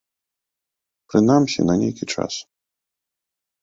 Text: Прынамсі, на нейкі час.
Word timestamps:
Прынамсі, 1.13 1.59
на 1.71 1.79
нейкі 1.85 2.05
час. 2.17 2.33